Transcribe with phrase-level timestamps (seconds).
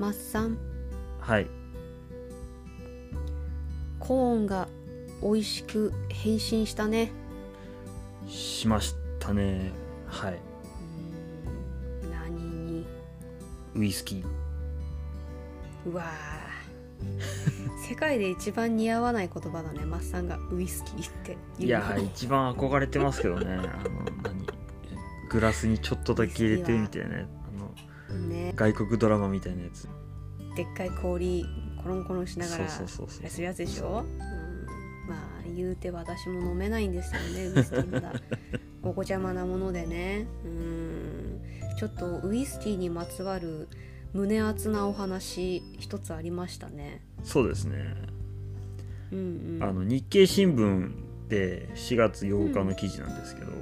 [0.00, 0.56] マッサン
[1.20, 1.46] はい。
[3.98, 4.66] コーンが
[5.22, 7.12] 美味しく変身したね。
[8.26, 9.72] しましたね。
[10.06, 10.38] はい。
[12.10, 12.86] 何に？
[13.74, 14.24] ウイスキー。
[15.90, 17.84] うわー。
[17.86, 20.38] 世界で一番似合わない言葉だねマッサンが。
[20.50, 21.36] ウイスキーって。
[21.58, 23.52] 言いうのや一番憧れてますけどね。
[23.52, 23.62] あの
[24.22, 24.46] 何？
[25.28, 27.39] グラスにちょっとだけ入れてみたいなあの
[28.14, 28.52] ね。
[28.56, 29.88] 外国ドラマみたいなやつ。
[30.56, 31.44] でっかい氷
[31.82, 33.20] コロンコロンしながらそうそうそうそう。
[33.20, 33.90] あれするやつでしょ、う。
[33.90, 34.18] ん、
[35.08, 38.12] まあ言うて私も飲めないんですよねウイスキーまだ。
[38.82, 40.26] お子ちゃまなものでね。
[40.44, 41.40] うん。
[41.78, 43.68] ちょっとウイスキーにまつわる
[44.12, 47.02] 胸熱なお話一つありましたね。
[47.22, 47.94] そうですね。
[49.12, 49.62] うんうん。
[49.62, 50.92] あの日経新聞
[51.28, 53.52] で4月8日の記事なんですけど、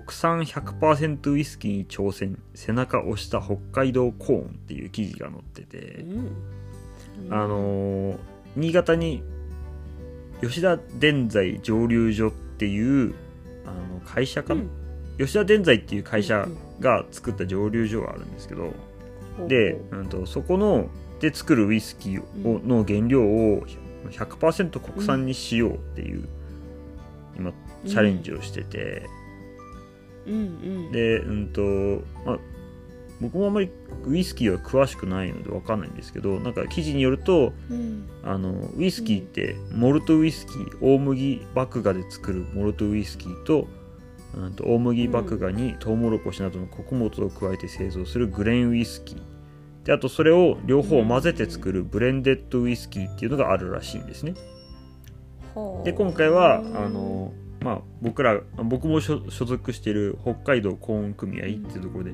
[0.00, 2.38] 国産100%ウイスキーに挑戦。
[2.54, 6.04] 背中押した北海道コーンっていう記事が載ってて、
[7.18, 7.32] うん。
[7.32, 8.18] あのー
[8.56, 9.22] 新潟に
[10.40, 13.14] 吉田伝材蒸留所っていう
[13.66, 14.70] あの会社かな、うん。
[15.18, 16.48] 吉田伝材っていう会社
[16.80, 18.72] が作った蒸留所があるんですけど、
[19.46, 20.88] で、うん、とそこの
[21.20, 23.66] で作るウイスキーを、の原料を
[24.10, 26.28] 100%国産にしようっていう、
[27.38, 27.52] 今
[27.86, 29.06] チャレンジをしてて、
[30.26, 30.38] うんう
[30.88, 30.92] ん。
[30.92, 31.60] でうんと
[32.24, 32.38] まあ
[33.20, 33.70] 僕もあんまり
[34.04, 38.08] ウイスキーは詳しくないので分かんないんですけどなんか記事によるとうん。
[38.22, 43.68] あのウイスキーってモルトウイスキー大麦麦芽で作るモルトウイスキーと,、
[44.34, 49.22] うん、と大麦麦芽にトウモロコシなどの穀物を加えて製造するグレーンウイスキー。
[49.84, 54.34] であとそれを両方混ぜて作るブレンデッドウイスキーっていうのがあるらしいんですね。
[55.84, 62.12] で今回はあの、まあ、僕ら僕も所所属している北海道コーン組合っていうところで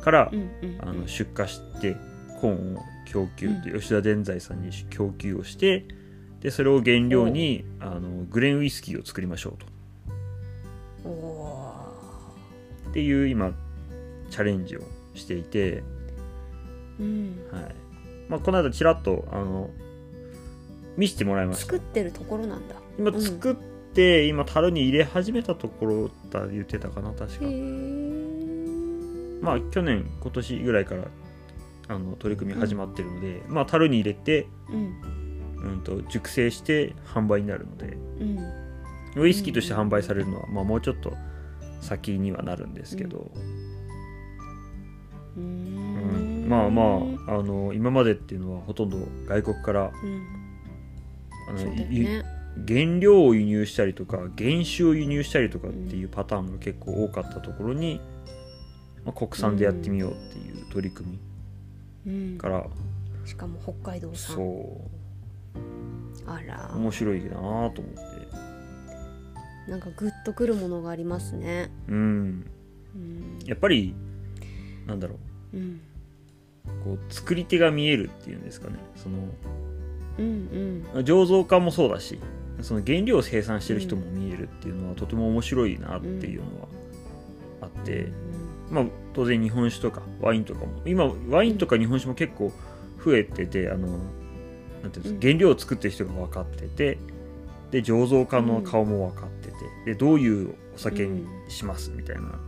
[0.00, 0.32] から
[0.80, 1.96] あの出荷して
[2.40, 5.86] コーンを供給って吉田伝材さんに供給をして
[6.40, 9.78] でそれを原料にあのグレーンウイスキーを作りましょうと。
[12.90, 13.52] っていう今
[14.30, 14.80] チャレンジを
[15.14, 15.82] していて、
[16.98, 17.38] うん。
[17.50, 17.74] はい。
[18.28, 19.70] まあ、この間ちらっとあの
[20.96, 21.62] 見せてもらいました。
[21.64, 22.76] 作ってるところなんだ。
[22.98, 23.08] うん。
[23.08, 23.56] 今作っ
[23.98, 27.46] て、今樽に入れ始めたところだ言ってたかな確か。
[29.40, 31.04] まあ去年今年ぐらいから
[31.88, 35.14] あの取り組み始まってるので、まあ樽に入れて、うん。
[35.58, 37.96] うん、と熟成して販売になるので。
[38.20, 38.24] う
[39.18, 39.20] ん。
[39.20, 41.12] ウイスキーとして販売されるのは、まあ、もうちょっと
[41.80, 43.32] 先にはなるんですけど、
[45.36, 46.46] うん。
[46.46, 46.48] ん。
[46.48, 46.82] まあま
[47.26, 50.22] ああの今までっていうのはほとんど外国からうん。
[51.48, 58.00] あのね原料を輸入したりとか原酒を輸入したりとかっていうパターンが結構多かったところに、
[59.04, 61.18] まあ、国産でやってみようっていう取り組
[62.06, 62.66] うんみから、
[63.24, 64.36] しかも北海道産。
[64.36, 64.80] そ
[66.26, 66.70] あら。
[66.74, 67.78] う面白いなと思って。
[69.70, 71.70] なんかグッとくるものがありますね。
[71.88, 72.50] うん。
[72.94, 73.38] うん。
[73.44, 73.94] やっぱり
[74.86, 75.16] なんだろ
[75.52, 75.56] う。
[75.56, 75.60] ん。
[75.60, 78.76] うこう作り手が見えるっていうんですかね。
[78.96, 79.28] その
[80.18, 82.18] うん醸造家もそうだし
[82.62, 86.68] その原料を生産してる人も見えるっていうのはとても面白いなっていうのは
[87.62, 88.12] あって、うん
[88.70, 88.84] まあ
[89.14, 92.52] 当然日本酒とかワインとかも今ワインとか日本酒も結構
[93.04, 94.02] 増えててあのなんてい
[94.84, 95.20] うんですかうん。
[95.20, 96.98] 原料を作ってる人が分かってて
[97.70, 99.54] で醸造家の顔も分かってて
[99.86, 102.38] でどういうお酒にしますみたいな。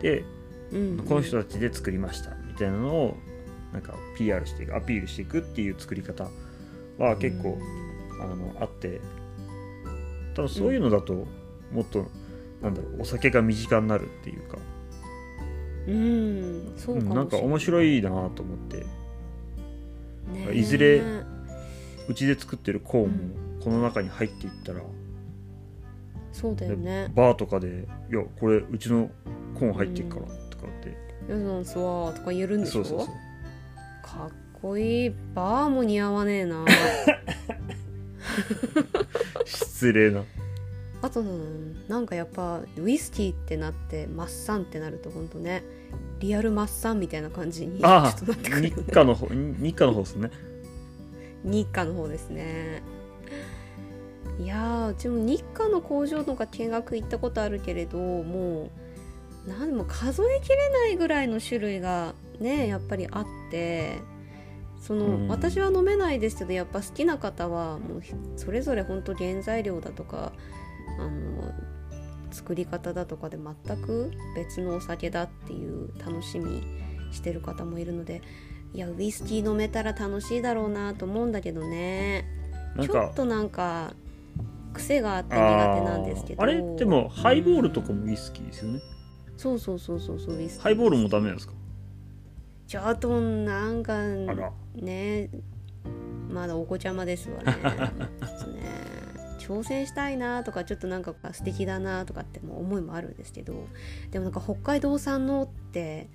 [0.00, 0.24] で
[0.72, 3.16] うんこの人たちで作りましたみたいなのを
[3.72, 6.28] なんか PR していくアピールしていくっていう作り方
[7.04, 7.58] は結構、
[8.20, 9.00] あのあって
[10.34, 11.26] 多分そういうのだと
[11.72, 12.06] もっと、
[12.62, 14.58] なんだろうお酒が身近になるっていうか。
[15.88, 17.08] うんそうかもしれない。
[17.08, 18.76] うんなんか面白いなと思って。
[18.78, 18.84] ね
[20.50, 20.54] え。
[20.54, 21.02] いずれ
[22.08, 24.80] うちで作ってるコーンもこの中に入っていったら、
[26.32, 27.10] そうだよね。
[27.14, 29.10] バーとかで「いやこれうちの
[29.54, 30.90] コーン入ってるから」とかって、
[31.32, 32.84] 「よそんすわ」とか言えるんでしょ？
[32.84, 33.14] そうそうそう。
[34.02, 34.32] かっ
[34.62, 36.64] こいいバーも似合わねえな。
[39.44, 40.24] 失礼な。
[41.02, 41.22] あと
[41.88, 41.98] な。
[41.98, 45.64] んかやっぱウイスキーってなってマッサンってなるとほんとね
[46.18, 48.82] リアルマッサンみたいな感じにちょあっとなってくあるよね。
[48.86, 50.30] 日課の方日課の方ですね。
[51.44, 52.82] 日課の方ですね。
[54.38, 58.70] いやーうちも日課の工場とか見学行ったことあるけれども
[59.46, 63.98] う何でも数えきれないぐらいの種類がねやっぱりあって
[64.80, 65.28] その、うん。
[65.28, 70.32] 私は飲めないですけどやっぱ好きな方はもうひそれぞれ本当原材料だとか
[70.98, 71.54] あの
[72.30, 76.62] 作り方だとかで全く別のお酒だっていう楽しみ
[77.12, 78.22] してる方もいるので
[78.72, 82.24] いやウイスキー飲めたら楽しいだろうなと思うんだけどね。
[82.80, 83.94] ちょっかとなんか
[84.72, 86.42] 癖があって苦手なんですけど。
[86.42, 86.62] あれ？
[86.76, 88.80] でもハイボールとかもウイスキーですよね、
[89.36, 90.62] そうそうそうそうそうウイスキー。
[90.62, 91.54] ハイボールもダメなんですか？
[92.70, 94.00] ちょっとなんか
[94.76, 95.28] ね
[96.28, 97.56] まだお子ちゃまですわね。
[98.54, 98.62] ね。
[99.40, 103.66] 挑戦したいなとかちょっとなんか素敵だなとかっても思いもあるんですけど
[104.12, 106.10] でもなんか北海道産のって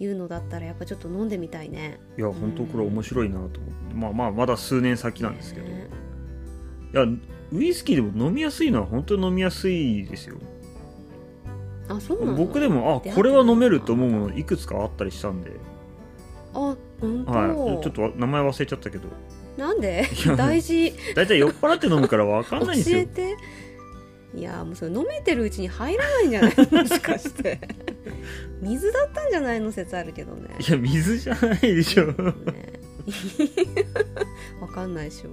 [0.00, 2.00] いうのだったらやっぱちょっと飲んでみたいね。
[2.18, 3.94] いや本当これ面白いなと思って。
[3.94, 5.86] まあまあまだ数年先なんですけど、ね。
[6.92, 7.04] いや
[7.52, 10.38] ウイスキーでも飲みやすいのは本当に飲みやすいですよ。
[11.88, 12.36] あそうなの？
[12.36, 15.52] 僕でもあこれは飲めると思うものいくつかあったりしたんで、
[16.54, 19.04] あ本当、はい、ちょっとわ名前忘れちゃったけど。
[19.56, 20.06] なんで？
[20.36, 20.92] 大事。
[21.14, 22.98] 大体酔っ払って飲むから分かん教ないんですよ。
[22.98, 23.36] えて。
[24.32, 26.54] いやもうそれ飲めてるうちに入らないんじゃない？
[26.72, 27.60] もしかして。
[28.60, 29.72] 水だったんじゃないの？
[29.72, 30.48] 説あるけどね。
[30.66, 32.06] いや水じゃないでしょ。
[32.06, 32.14] ね。
[34.60, 35.30] わかんないでしょ。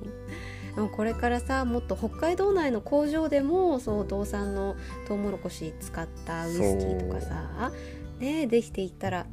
[0.76, 4.76] でもこれからさもっと北海道内の工場でもそう道産の
[5.08, 7.72] トウモロコシ使ったウイスキーとかさ
[8.20, 9.26] ねできていったら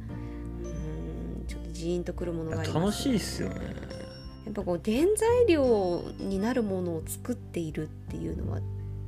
[1.75, 3.55] ジーンとくるものがあります楽しいっすよね。
[4.45, 8.59] やっぱこう原材料になるものを作っているっていうのは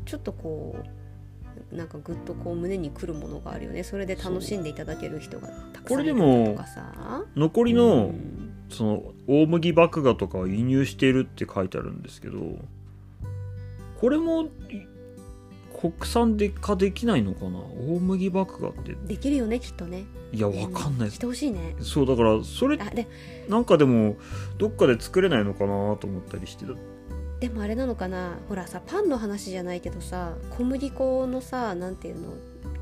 [0.06, 0.75] ちょっとこ
[1.72, 3.84] うなんかぐっとこう胸にくるものがあるよね。
[3.84, 8.48] それで楽しんでいただける人がたくさんいるこれでもとかさ残りうのん。
[8.69, 12.40] その大麦麦芽とかは輸入しているって書いてあるんですけど
[14.00, 14.48] これもい
[15.80, 17.60] 国産で化できないのかな？
[17.60, 18.96] 大麦麦芽って。
[19.06, 20.06] できるよねきっとね。
[20.32, 21.12] いやわかんない。
[21.12, 21.76] してほしいね。
[21.80, 23.08] そうだからそれあで
[23.48, 24.18] なんかでも
[24.58, 26.66] どっかで作れないのかなと思ったりして
[27.40, 28.40] でもあれなのかな？
[28.50, 32.30] ほらさパンの話じゃないけどさ小麦粉のさなんていうの？
[32.30, 32.34] い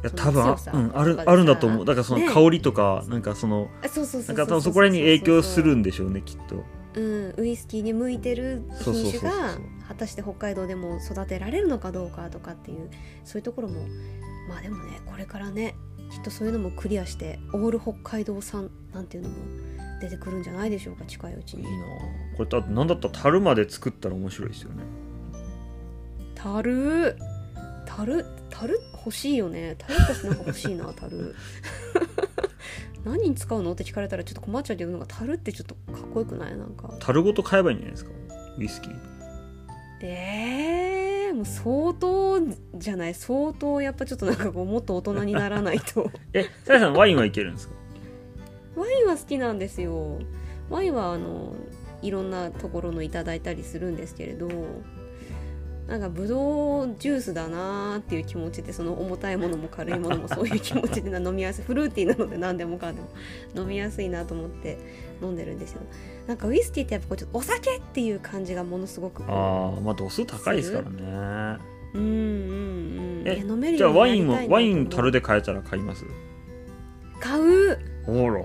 [0.04, 1.86] や多分強さうん、あるあるんだと思う。
[1.86, 2.32] だからそのね。
[2.32, 4.36] 香りとか、なんかそのあそうそうそう。
[4.36, 6.64] なんか多分そこら辺に影響するんでしょうねきっと
[6.96, 9.58] うん、ウイスキーに向いてる品種が
[9.88, 12.90] 果たして北海道でも育てられるのかどうかとかっていう
[13.24, 13.86] そういうところも
[14.48, 15.76] まあでもねこれからね
[16.12, 19.36] きっとそういうのもクリアしてオール北海道産なんていうのも
[20.02, 21.64] 出てくるんじゃないでしょうか近いうちに。
[21.64, 21.86] いいな
[22.38, 24.84] これだって何だったら樽まで作ったら面白いですよね。
[26.36, 27.18] 樽？
[27.86, 28.26] 樽？
[28.50, 28.80] 樽？
[29.06, 29.76] 欲しいよね。
[29.78, 31.36] 樽私なんか欲しいな樽
[33.06, 33.72] 何に使うの？
[33.72, 36.58] って聞かれたらちょっと困っちゃうけどなんか樽ってちょっとかっこよくない？
[36.58, 36.90] なんか。
[37.00, 38.12] 樽ごと買えばいいんじゃないですか？
[38.58, 38.94] ウイスキー。
[40.02, 42.40] えー、もう相当
[42.78, 43.14] じゃない？
[43.14, 46.12] 相当やっぱちょっとなんかこうもっと大人にならないと。
[46.34, 47.76] えさやさんワインはいけるんですか？
[48.76, 50.20] ワインは好きなんですよ。
[50.70, 51.54] ワインはあの
[52.02, 54.48] いろんなところのいただいたりするんですけれど
[55.88, 63.10] なんかブドウジュースだなーっていう気持ちでその重たいものも軽いものもそういう気持ちでな飲みやすいフルーティーなので何でもかんでも
[63.56, 64.80] 飲みやすいなと思って
[65.22, 65.82] 飲んでるんですよ。
[66.26, 69.24] なんかウイスキーってやっぱこうちょっとお酒っていう感じがものすごく。
[69.26, 71.60] ああまあ度数高いですからね。
[71.94, 72.08] うんうん
[73.20, 73.24] うん。
[73.28, 76.04] え飲めるじゃあワインもになりたいなワイン樽でで買えたら買います？
[77.20, 77.80] 買う？
[78.08, 78.44] ほら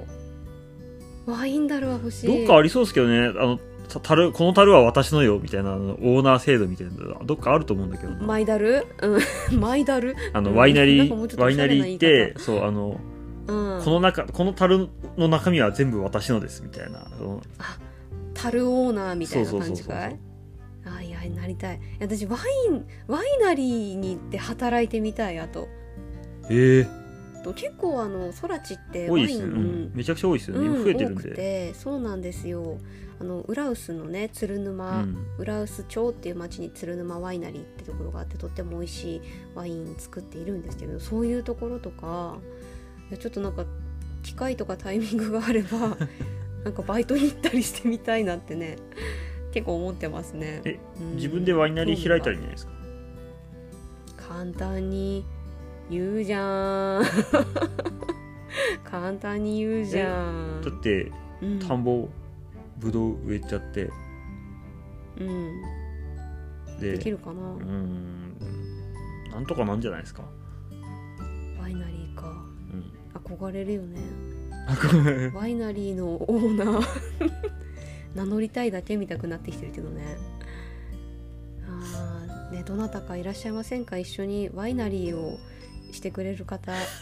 [1.27, 2.27] ワイン樽は欲しい。
[2.27, 3.29] どっかありそうですけどね。
[3.29, 3.63] あのた
[3.99, 8.25] 樽この樽は私のよみたいなオーナー制度みたいなのどっかあると思うんだけどな。
[8.25, 8.87] マイダル？
[9.03, 9.21] うん。
[9.59, 10.15] マイダル？
[10.33, 10.57] あのうん。
[10.57, 13.01] ワイナリーワイナリー行っておそうあの
[13.49, 13.83] うん。
[13.83, 17.09] この中この樽の中身は全部私のですみたいな。
[17.19, 17.43] その
[18.35, 20.19] 樽オーナーみたいな感じかい？
[20.87, 21.81] あいやなりたい。
[22.01, 22.37] 私ワ
[22.69, 25.67] インワイナリーに行って働いてみたいあと。
[26.49, 27.00] ええ
[27.41, 31.35] と結構あのソラチってワイン多いですよ、うん、めちゃくちゃ多いですよね、うん増えてるんで。
[31.35, 32.79] てそうなんですよ。
[33.21, 39.23] あの浦臼のね鶴う沼、ん、浦臼町っていう町に鶴沼ワイナリーってところがあってとっても美味しい
[39.55, 42.39] ワイン作っているんですけどそういうところとか
[43.19, 43.67] ちょっとなんか
[44.23, 45.99] 機会とかタイミングがあれば
[46.65, 48.77] なんかバイトに行ったりしてみたいなってね
[49.53, 50.63] 結構思ってますね。
[50.65, 51.17] えうん。
[51.17, 52.67] 自分でワイナリー開いたらいいんじゃないです。
[52.67, 52.73] か
[54.29, 55.25] 簡単に
[55.91, 57.05] 言うじゃん。
[58.85, 60.63] 簡単に言うじゃん。
[60.63, 61.11] だって
[61.43, 61.59] うん。
[61.59, 62.09] 田んぼ
[62.79, 63.91] ぶどう植えちゃって。
[65.19, 65.63] うん。
[66.81, 68.37] でできるかな、うーん。
[69.31, 70.23] なんとかなんじゃないですか、
[71.61, 72.29] ワイナリーか。
[72.73, 72.93] うん、
[73.37, 74.01] 憧れるよね。
[75.35, 76.87] ワイナリーのオーナー。
[78.15, 80.17] 名乗りたいだけ見たくなってきてるけどね。
[81.69, 83.99] あーねどなたかいらっしゃいませんか？
[83.99, 85.39] 一緒にワイナリーを
[85.93, 86.73] してくれる方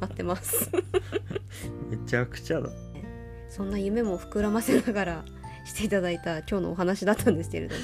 [0.00, 0.70] 待ってます。
[1.90, 2.70] めちゃくちゃだ。
[3.48, 5.24] そんな夢も膨らませながら
[5.64, 7.80] していただいた今日のお話だったんですけれども。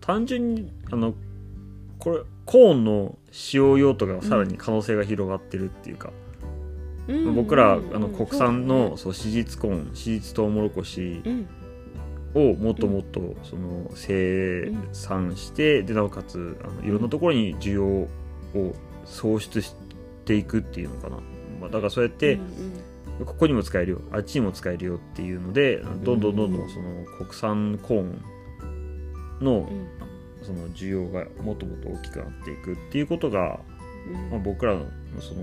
[0.00, 1.14] 単純にあの
[1.98, 6.12] これコーンの使用用途がさらに可能性が広がってるっていうか、
[7.08, 7.16] うん。
[7.28, 7.34] うん。
[7.36, 8.00] 僕らあうん。
[8.00, 11.46] の国産のそそう史実コーン史実トウモロコシうだね
[12.34, 18.08] をもっともっとその生産してでなおかつあのいろんなところに需要を
[19.04, 19.74] 創出し
[20.24, 21.16] ていくっていうのかな、
[21.60, 23.26] まあ、だからそうやっうんてうん。
[23.26, 28.22] ここにも使えるよあっちにも使えるよっていうのでどんどんどんどんその国産コーン
[29.40, 30.02] のうん。
[30.42, 33.60] その需要がもっともっと大きくなっていくっていうことが、
[34.08, 34.30] うん。
[34.30, 34.86] まあ、僕らの
[35.20, 35.42] その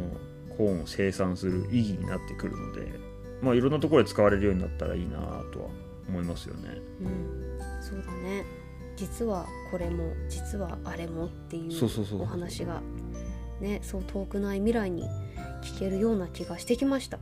[0.57, 2.91] コーンを生産する意義になってくるので、
[3.41, 5.17] まあ、いろんなところで使われるようになったらいいな
[5.53, 5.69] とは
[6.09, 6.81] 思いますよね。
[7.01, 8.43] うん、そうだね。
[8.95, 12.81] 実はこれも実はあれもっていうお話が
[13.61, 15.03] ねそう遠くない未来に
[15.61, 17.17] 聞けるような気がしてきました、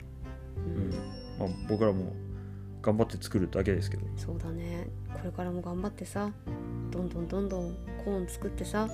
[0.56, 0.90] うん。
[1.38, 2.14] まあ、僕らも
[2.82, 4.08] 頑張って作るだけですけど。
[4.16, 4.88] そうだね。
[5.14, 6.32] これからも頑張ってさ
[6.90, 8.88] どんどんどんどんコーン作ってさ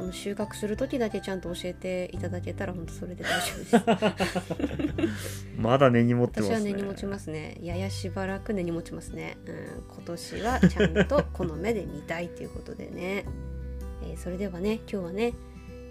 [0.00, 5.46] あの収穫する時だけちゃんと教えていただけたら本当それで大丈夫です。
[5.60, 6.56] まだ根に持ってますね。
[6.56, 7.58] 私は根に持ちますね。
[7.60, 13.26] ややしばらく根に持ちますね、うん、今年はちゃんとこの目で見たいということでね、
[14.02, 15.34] えーそれではね今日はね、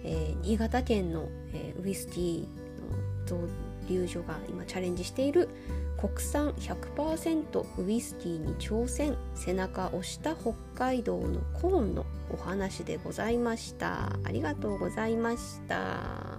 [0.02, 2.40] えー新潟県の、えーウイスキー
[2.80, 3.48] の造
[3.88, 5.48] 留所が今チャレンジしている
[6.00, 9.18] 国産100%ウイスキーに挑戦。
[9.34, 14.18] 背中を押した北海道のコーンのお話でございました。
[14.24, 16.29] ありがとうございました。